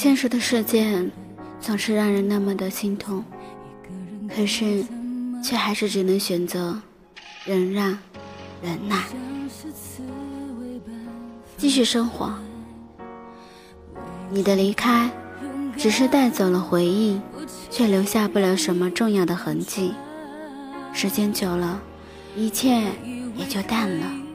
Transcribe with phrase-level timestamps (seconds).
[0.00, 1.10] 现实的世界
[1.60, 3.24] 总是让人那么的心痛，
[4.32, 4.84] 可是
[5.42, 6.80] 却还是只能选择
[7.44, 7.98] 忍让、
[8.62, 9.06] 忍耐，
[11.56, 12.32] 继续生活。
[14.30, 15.10] 你的离开，
[15.76, 17.20] 只是带走了回忆，
[17.68, 19.94] 却留下不了什么重要的痕迹。
[20.92, 21.82] 时间久了，
[22.36, 22.82] 一切
[23.34, 24.27] 也就淡了。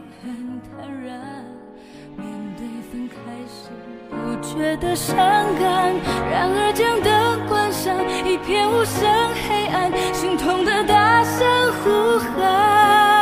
[4.43, 5.95] 觉得伤感，
[6.29, 7.95] 然而将灯关上，
[8.27, 9.09] 一片无声
[9.47, 13.12] 黑暗，心痛的大声呼喊。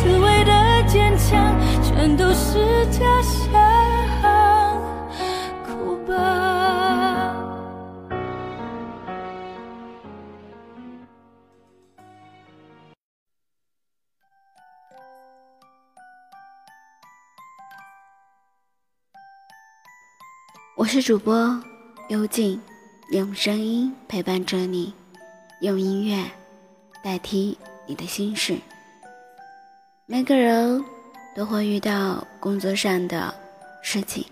[0.00, 3.52] 刺猬的坚强全都是假象。
[5.62, 7.36] 哭吧。
[20.76, 21.62] 我是主播
[22.08, 22.58] 幽静，
[23.10, 24.94] 用声音陪伴着你，
[25.60, 26.24] 用音乐。
[27.04, 28.58] 代替你的心事。
[30.12, 30.84] 每个人
[31.36, 33.32] 都会遇到工作上的
[33.80, 34.26] 事情，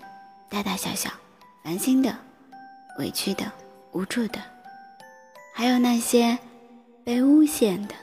[0.49, 1.09] 大大小小，
[1.63, 2.13] 烦心的、
[2.99, 3.45] 委屈的、
[3.93, 4.41] 无助的，
[5.55, 6.37] 还有那些
[7.05, 7.95] 被诬陷的。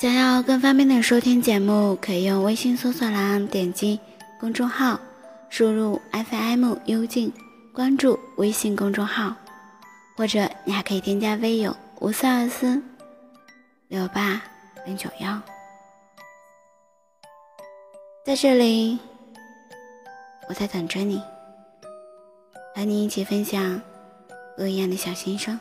[0.00, 4.00] 想要更方便的收听节目，可以用微信搜索栏点击
[4.40, 4.98] 公众号，
[5.50, 7.30] 输入 FM 幽静，
[7.74, 9.36] 关注微信公众号。
[10.16, 12.82] 或者你还可以添加微友五四二四
[13.88, 14.40] 六八
[14.84, 15.40] 零九幺，
[18.24, 18.98] 在这里，
[20.48, 21.22] 我在等着你，
[22.74, 23.80] 和你一起分享
[24.56, 25.58] 不一样的小心声。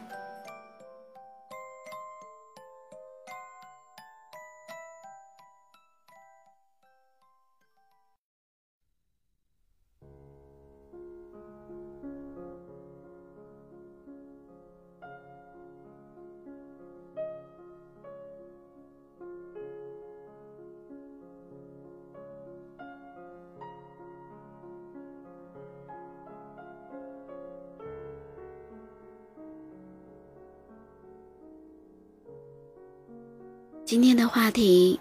[33.92, 34.98] 今天的话题，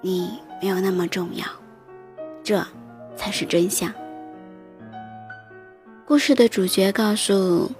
[0.00, 1.44] 你没有那么重要，
[2.42, 2.66] 这
[3.14, 3.92] 才是真相。
[6.06, 7.70] 故事的主角告诉：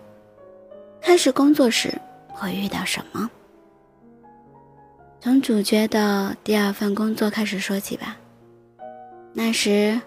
[1.01, 1.91] 开始工作时
[2.29, 3.31] 会遇到什么？
[5.21, 8.19] 从主角的第二份工作开始说起吧。
[9.33, 9.99] 那时，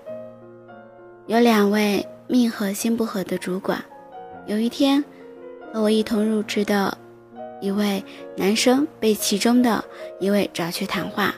[1.26, 3.84] 有两位命和心不合的主管。
[4.46, 5.04] 有一天，
[5.74, 6.96] 和我一同入职的。
[7.62, 8.04] 一位
[8.36, 9.84] 男生被其中的
[10.20, 11.34] 一位找去谈话，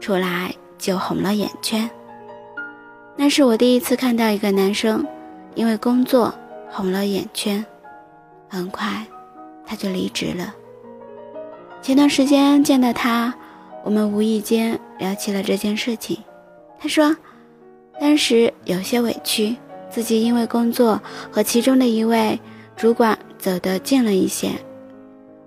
[0.00, 1.88] 出来就红了眼圈。
[3.16, 5.06] 那是我第一次看到一个男生
[5.54, 6.34] 因为工作
[6.70, 7.64] 红了眼圈。
[8.48, 9.04] 很快，
[9.66, 10.54] 他就离职了。
[11.82, 13.34] 前段时间见到他，
[13.82, 16.18] 我们无意间聊起了这件事情。
[16.78, 17.16] 他说，
[18.00, 19.56] 当时有些委屈，
[19.90, 21.00] 自己因为工作
[21.30, 22.38] 和其中的一位
[22.76, 24.50] 主管走得近了一些。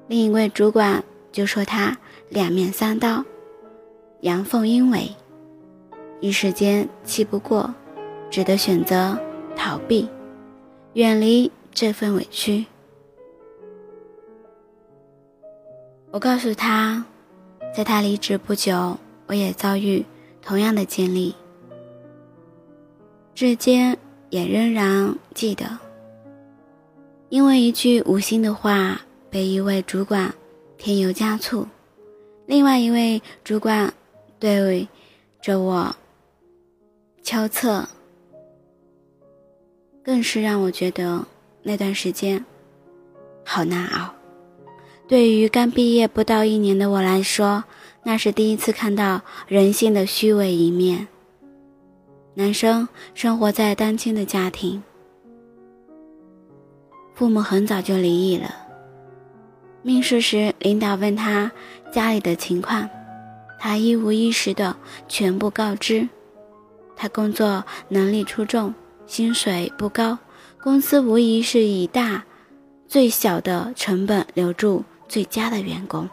[0.07, 1.97] 另一位主管就说他
[2.29, 3.25] 两面三刀，
[4.21, 5.09] 阳奉阴违，
[6.21, 7.73] 一时间气不过，
[8.29, 9.19] 只得选择
[9.53, 10.07] 逃避，
[10.93, 12.65] 远离这份委屈。
[16.11, 17.03] 我告诉他，
[17.75, 20.05] 在他离职不久，我也遭遇
[20.41, 21.35] 同样的经历，
[23.35, 23.97] 至今
[24.29, 25.77] 也仍然记得，
[27.27, 29.01] 因为一句无心的话。
[29.37, 30.33] 被一位主管
[30.79, 31.67] 添油加醋，
[32.47, 33.93] 另外一位主管
[34.39, 34.87] 对
[35.39, 35.95] 着我
[37.21, 37.87] 敲侧，
[40.03, 41.23] 更是让我觉得
[41.61, 42.43] 那段时间
[43.45, 44.11] 好难熬。
[45.07, 47.63] 对于刚毕业不到一年的我来说，
[48.01, 51.07] 那是第一次看到人性的虚伪一面。
[52.33, 54.81] 男生生活在单亲的家庭，
[57.13, 58.63] 父母很早就离异了。
[59.87, 61.49] 面试时，领导问他
[61.93, 62.89] 家里的情况，
[63.57, 64.75] 他一五一十的
[65.07, 66.09] 全部告知。
[66.97, 68.73] 他工作能力出众，
[69.05, 70.17] 薪水不高，
[70.61, 72.25] 公司无疑是以大
[72.85, 76.09] 最小的成本留住最佳的员工。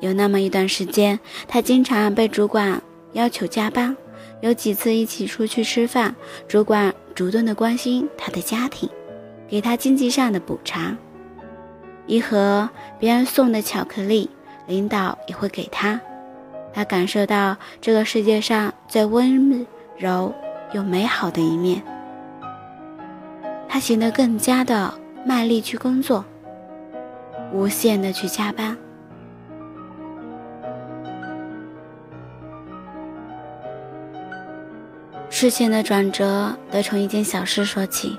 [0.00, 3.96] 有那么一段时间，他经常被主管要求加班。
[4.40, 6.16] 有几次一起出去吃饭，
[6.48, 8.88] 主管主动的关心他的家庭，
[9.46, 10.98] 给他经济上的补偿。
[12.10, 12.68] 一盒
[12.98, 14.28] 别人送的巧克力，
[14.66, 16.00] 领导也会给他。
[16.72, 19.64] 他感受到这个世界上最温
[19.96, 20.34] 柔
[20.72, 21.80] 又美好的一面。
[23.68, 24.92] 他显得更加的
[25.24, 26.24] 卖力去工作，
[27.52, 28.76] 无限的去加班。
[35.28, 38.18] 事情的转折得从一件小事说起。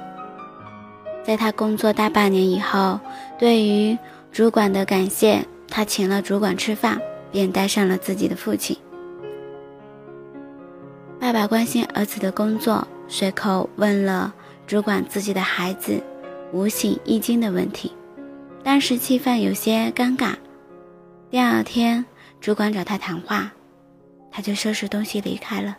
[1.24, 3.00] 在他工作大半年以后，
[3.38, 3.98] 对于
[4.32, 7.00] 主管的感谢，他请了主管吃饭，
[7.32, 8.78] 便带上了自己的父亲。
[11.20, 14.34] 爸爸关心儿子的工作，随口问了
[14.66, 16.02] 主管自己的孩子
[16.52, 17.94] 五醒一经的问题，
[18.64, 20.34] 当时气氛有些尴尬。
[21.30, 22.04] 第二天，
[22.40, 23.52] 主管找他谈话，
[24.32, 25.78] 他就收拾东西离开了。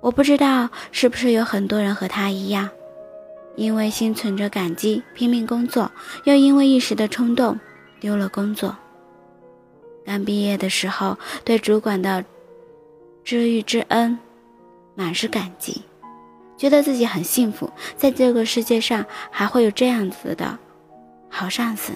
[0.00, 2.68] 我不知道是不是有很多人和他一样，
[3.56, 5.90] 因为心存着感激拼命工作，
[6.24, 7.58] 又因为一时的冲动
[8.00, 8.76] 丢了工作。
[10.04, 12.24] 刚毕业的时候，对主管的
[13.24, 14.18] 知遇之恩
[14.94, 15.82] 满是感激，
[16.56, 20.58] 觉得自己很幸福，在这个世界上还会有这样子的
[21.28, 21.92] 好上司。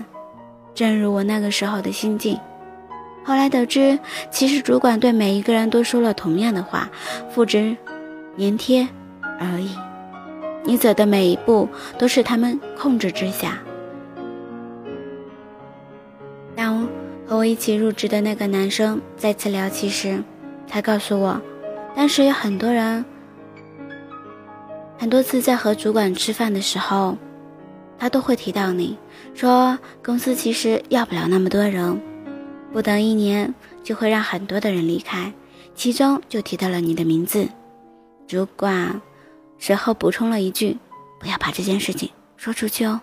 [0.74, 2.38] 正如我那个时候的心境。
[3.24, 3.98] 后来得知，
[4.30, 6.88] 其实主管对每一个人都说了同样的话，
[7.30, 7.76] 复制。
[8.38, 8.86] 粘贴
[9.40, 9.76] 而已，
[10.68, 11.66] 你走的每一步
[11.98, 13.58] 都是他们控制之下。
[16.54, 16.86] 当
[17.26, 20.22] 和我一起入职的那个男生再次聊起时，
[20.68, 21.40] 他告诉我，
[21.96, 23.02] 当时有很多人，
[24.98, 27.16] 很多次在和主管吃饭的时候，
[27.98, 28.98] 他都会提到你，
[29.34, 31.98] 说公司其实要不了那么多人，
[32.74, 35.32] 不等一年就会让很多的人离开，
[35.74, 37.48] 其中就提到了你的名字。
[38.26, 39.00] 主管
[39.58, 40.78] 随后补充了一句
[41.20, 43.00] ：“不要把这件事情说出去哦。”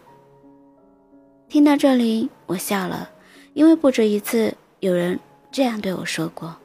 [1.48, 3.10] 听到这里，我笑了，
[3.54, 5.20] 因为不止一次有人
[5.52, 6.56] 这样对我说过。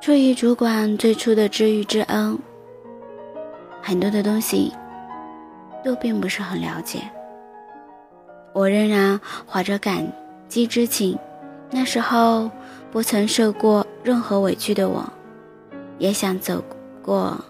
[0.00, 2.38] 出于主管最初的知遇之恩，
[3.80, 4.72] 很多的东西。
[5.84, 7.10] 都并不是很了解，
[8.52, 10.06] 我仍然怀着感
[10.48, 11.18] 激之情。
[11.70, 12.50] 那时候
[12.90, 15.10] 不曾受过任何委屈的我，
[15.98, 16.62] 也想走
[17.02, 17.42] 过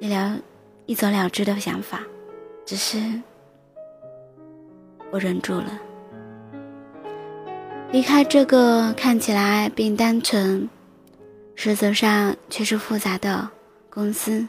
[0.00, 0.36] 一了
[0.84, 2.00] 一走了之的想法，
[2.66, 2.98] 只是
[5.10, 5.78] 我忍住了。
[7.90, 10.68] 离开这个看起来并单纯，
[11.54, 13.48] 实则上却是复杂的
[13.88, 14.46] 公司。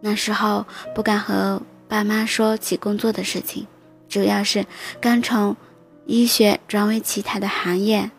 [0.00, 0.64] 那时候
[0.94, 3.66] 不敢和爸妈说起工作的事情，
[4.08, 4.64] 主要是
[5.00, 5.56] 刚从
[6.06, 8.10] 医学转为其他的行业。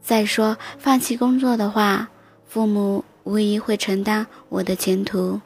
[0.00, 2.10] 再说放弃工作的话，
[2.46, 5.40] 父母无疑会承担我的前途，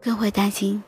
[0.00, 0.82] 更会担心。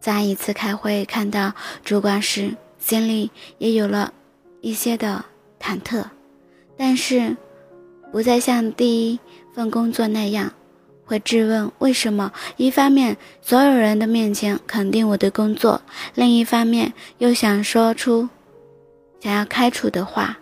[0.00, 1.52] 在一次开会看到
[1.84, 4.12] 主管时，心里也有了
[4.60, 5.24] 一些的
[5.60, 6.04] 忐忑，
[6.76, 7.36] 但是
[8.12, 9.18] 不再像第一
[9.52, 10.52] 份工作那样。
[11.04, 12.32] 会质问为什么？
[12.56, 15.80] 一方面，所有人的面前肯定我的工作；
[16.14, 18.28] 另一方面，又想说出
[19.20, 20.38] 想要开除的话。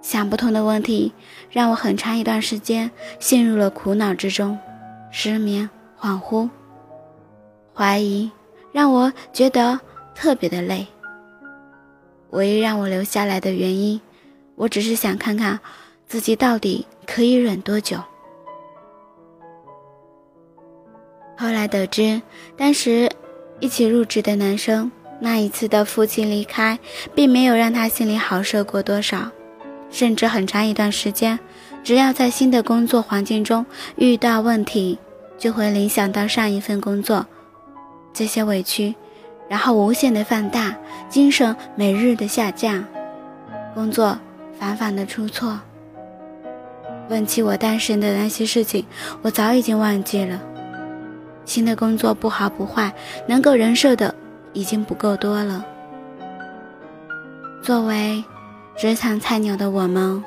[0.00, 1.12] 想不通的问题
[1.50, 4.58] 让我很长一段时间陷入了苦恼之中，
[5.10, 5.68] 失眠、
[6.00, 6.48] 恍惚、
[7.74, 8.30] 怀疑，
[8.72, 9.78] 让我觉得
[10.14, 10.86] 特别的累。
[12.30, 14.00] 唯一让我留下来的原因，
[14.54, 15.60] 我只是想看看
[16.06, 17.98] 自己到底可以忍多久。
[21.40, 22.20] 后来得知，
[22.56, 23.08] 当时
[23.60, 24.90] 一起入职的男生
[25.20, 26.76] 那一次的父亲离开，
[27.14, 29.30] 并没有让他心里好受过多少，
[29.88, 31.38] 甚至很长一段时间，
[31.84, 33.64] 只要在新的工作环境中
[33.94, 34.98] 遇到问题，
[35.38, 37.24] 就会联想到上一份工作
[38.12, 38.96] 这些委屈，
[39.48, 40.76] 然后无限的放大，
[41.08, 42.84] 精神每日的下降，
[43.74, 44.18] 工作
[44.58, 45.60] 反反的出错。
[47.08, 48.84] 问起我当时的那些事情，
[49.22, 50.42] 我早已经忘记了。
[51.48, 52.92] 新的工作不好不坏，
[53.26, 54.14] 能够忍受的
[54.52, 55.64] 已经不够多了。
[57.62, 58.22] 作为
[58.76, 60.22] 职场菜鸟的我们，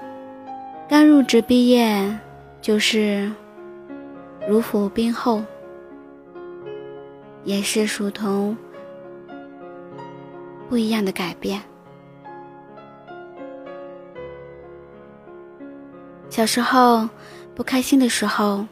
[0.90, 2.20] 刚入职毕业
[2.60, 3.32] 就是
[4.48, 5.44] 如虎冰后，
[7.44, 8.58] 也是属同
[10.68, 11.62] 不一样的改变。
[16.32, 17.08] 小时候
[17.54, 18.66] 不开心的时候，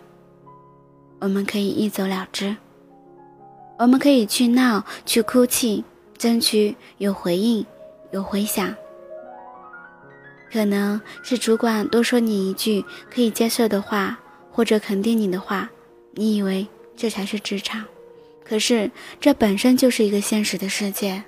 [1.20, 2.56] 我们可以一走了之，
[3.78, 5.84] 我们可以去闹、去哭泣，
[6.18, 7.66] 争取有回应、
[8.12, 8.74] 有回响。
[10.52, 12.84] 可能是主管多说你一句
[13.14, 14.18] 可以接受的话，
[14.52, 15.70] 或者肯定你的话，
[16.14, 17.86] 你以为这才是职场，
[18.44, 21.22] 可是这本身就是一个现实的世界，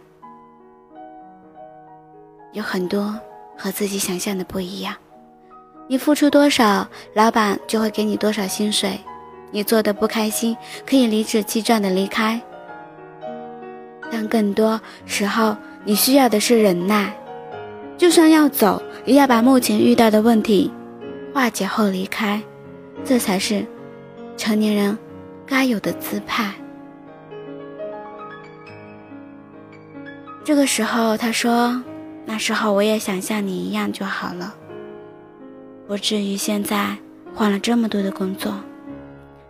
[2.53, 3.19] 有很多
[3.57, 4.95] 和自己想象的不一样。
[5.87, 8.97] 你付出多少，老板就会给你多少薪水；
[9.51, 10.55] 你做的不开心，
[10.85, 12.41] 可以理直气壮的离开，
[14.09, 17.13] 但更多时候，你需要的是忍耐。
[17.97, 20.71] 就算要走，也要把目前遇到的问题
[21.33, 22.41] 化解后离开，
[23.05, 23.65] 这才是
[24.35, 24.97] 成年人
[25.45, 26.51] 该有的姿态。
[30.43, 31.83] 这个时候，他说
[32.25, 34.55] ：“那时候我也想像你一样就好了，
[35.87, 36.97] 不至于现在
[37.35, 38.51] 换了这么多的工作，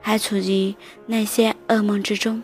[0.01, 2.43] 还处于那些噩梦之中。”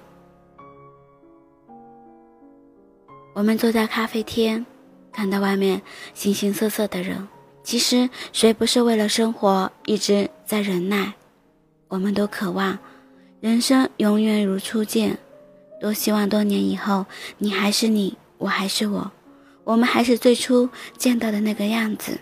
[3.35, 4.65] 我们坐在咖啡厅。
[5.09, 5.81] 看到外面
[6.13, 7.27] 形形色色的人，
[7.63, 11.11] 其实谁不是为了生活一直在忍耐？
[11.87, 12.77] 我们都渴望
[13.39, 15.17] 人生永远如初见，
[15.81, 17.07] 多希望多年以后
[17.39, 19.11] 你还是你，我还是我，
[19.63, 22.19] 我们还是最初见到的那个样子。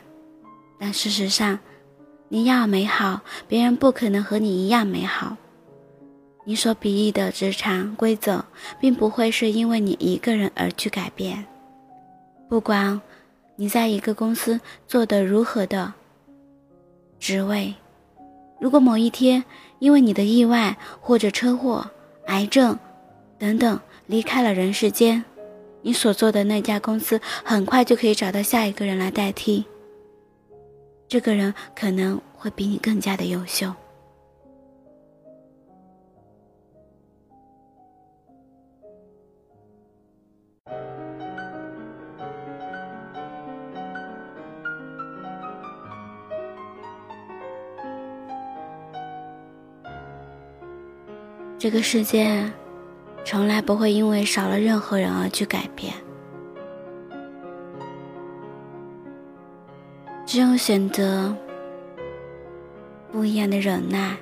[0.79, 1.59] 但事实上，
[2.27, 5.37] 你要美好，别人不可能和你一样美好。
[6.43, 8.45] 你所鄙夷的职场规则，
[8.79, 11.45] 并不会是因为你一个人而去改变。
[12.47, 13.01] 不管
[13.55, 15.93] 你在一个公司做的如何的
[17.19, 17.73] 职位，
[18.59, 19.43] 如果某一天
[19.79, 21.89] 因为你的意外或者车祸、
[22.27, 22.77] 癌症
[23.37, 25.23] 等等离开了人世间，
[25.81, 29.65] 你所做的那家公司很快就可以找到下一个人来代替。
[31.07, 33.73] 这个人可能会比你更加的优秀。
[51.57, 52.51] 这个世界，
[53.23, 56.04] 从来不会因为少了任何人而去改变。
[60.35, 61.33] 只有选择
[63.09, 64.17] 不一样的忍耐，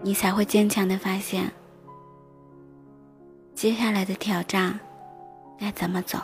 [0.00, 1.48] 你才会坚强的发现，
[3.54, 4.80] 接下来的挑战
[5.60, 6.18] 该怎么走。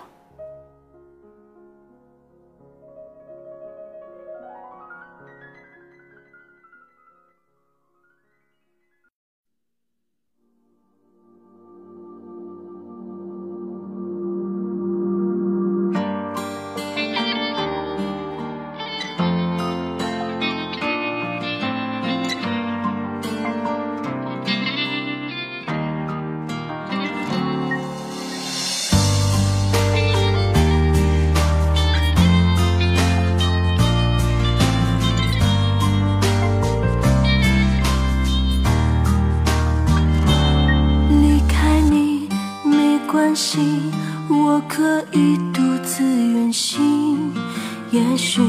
[47.90, 48.42] 也许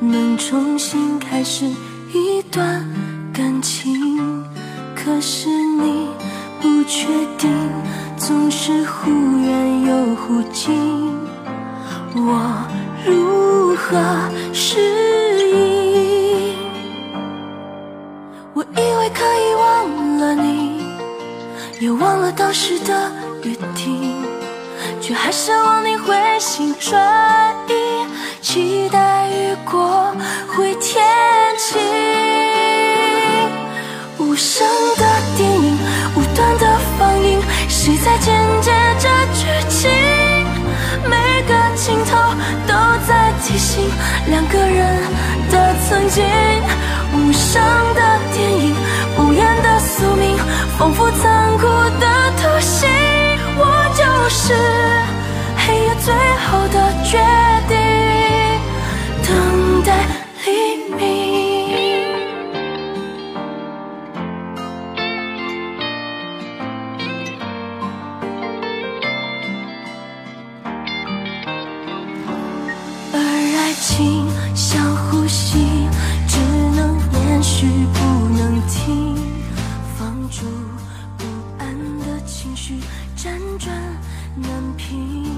[0.00, 1.66] 能重新开始
[2.12, 2.84] 一段
[3.32, 4.44] 感情。
[4.94, 6.08] 可是你
[6.60, 7.06] 不确
[7.38, 7.50] 定，
[8.16, 10.74] 总是忽远又忽近，
[12.14, 12.66] 我
[13.04, 13.98] 如何
[14.52, 14.78] 适
[15.48, 16.54] 应？
[18.54, 20.82] 我以为可以忘了你，
[21.80, 23.12] 也忘了当时的
[23.44, 24.14] 约定。
[25.00, 27.72] 却还奢望你回心转意，
[28.52, 30.12] 期待雨过
[30.48, 31.06] 会天
[31.56, 31.80] 晴。
[34.18, 34.66] 无声
[34.96, 35.04] 的
[35.36, 35.78] 电影，
[36.16, 36.66] 无端的
[36.98, 39.88] 放映，谁在剪接着剧情？
[41.08, 41.16] 每
[41.46, 42.18] 个镜头
[42.66, 42.74] 都
[43.06, 43.88] 在提醒
[44.26, 45.00] 两个人
[45.48, 46.24] 的曾经。
[47.14, 47.62] 无声
[47.94, 48.74] 的电影，
[49.16, 50.36] 无言的宿命，
[50.76, 51.66] 仿佛残酷
[52.00, 52.88] 的图形。
[53.56, 53.64] 我
[53.94, 54.52] 就是
[55.56, 56.12] 黑夜最
[56.50, 57.16] 后的决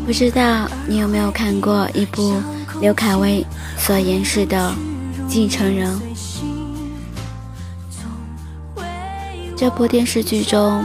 [0.05, 2.35] 不知道你有没有看过一部
[2.81, 3.45] 刘恺威
[3.79, 4.75] 所演饰的
[5.29, 5.89] 《继承人》。
[9.57, 10.85] 这部电视剧中，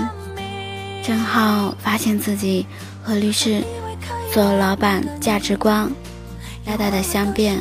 [1.04, 2.66] 郑浩发现自己
[3.04, 3.64] 和律师
[4.32, 5.92] 做老板价值观
[6.64, 7.60] 大大的相变，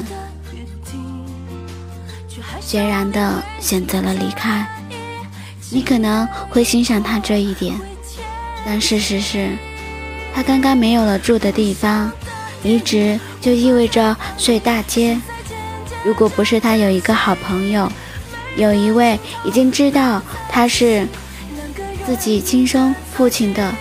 [2.61, 4.67] 决然的选择了离开。
[5.71, 7.75] 你可能会欣赏他这一点，
[8.65, 9.57] 但事实是，
[10.37, 12.13] 他刚刚没有了住的地方，
[12.63, 15.19] 离职就意味着睡大街。
[16.05, 17.91] 如果不是他有一个好朋友。
[18.55, 21.07] 有一位已经知道他是
[22.07, 23.75] 自己亲生父亲的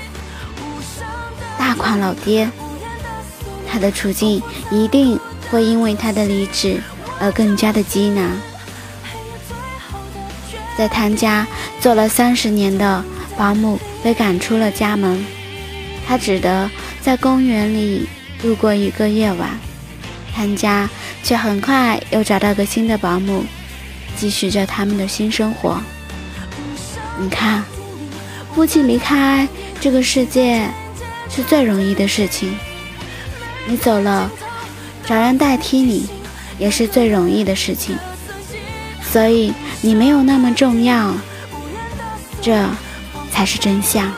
[1.58, 2.50] 大款老爹，
[3.70, 5.20] 他的处境一定
[5.50, 6.82] 会因为他的离职
[7.20, 8.30] 而更加的艰难。
[10.78, 11.48] 在谭家
[11.82, 13.04] 做了三十年的
[13.38, 15.26] 保姆被赶出了家门，
[16.08, 16.70] 他只得
[17.02, 18.08] 在公园里
[18.42, 19.50] 度过一个夜晚。
[20.34, 20.90] 谭家
[21.24, 23.44] 却很快又找到个新的保姆。
[24.18, 25.78] 继续着他们的新生活。
[27.20, 27.66] 你看，
[28.54, 29.46] 父亲离开
[29.82, 30.70] 这个世界
[31.30, 32.58] 是最容易的事情，
[33.68, 34.32] 你走了，
[35.06, 36.08] 找人代替你
[36.58, 37.98] 也是最容易的事情。
[39.02, 41.14] 所以你没有那么重要，
[42.42, 42.66] 这
[43.30, 44.10] 才是真相。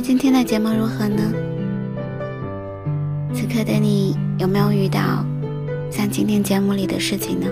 [0.00, 1.22] 今天的节目如何呢？
[3.32, 5.24] 此刻的你有没有遇到
[5.90, 7.46] 像今天节目里的事情呢？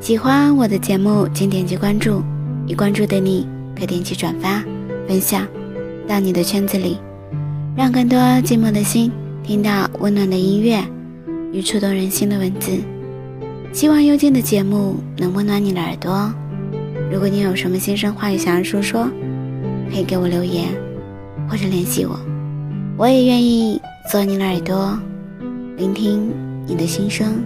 [0.00, 2.22] 喜欢我的节目，请点击关注。
[2.66, 3.46] 已关注的你，
[3.78, 4.64] 可点击转发
[5.06, 5.46] 分享
[6.08, 6.98] 到你的圈子里，
[7.76, 10.82] 让更多寂寞的心听到温暖的音乐
[11.52, 12.78] 与触动人心的文字。
[13.72, 16.32] 希望幽静的节目能温暖你的耳朵。
[17.12, 19.08] 如果你有什么心声话语想要说说，
[19.90, 20.68] 可以给我留言
[21.48, 22.18] 或者联系我，
[22.96, 24.98] 我也愿意做你的耳朵，
[25.76, 26.32] 聆听
[26.66, 27.42] 你的心声。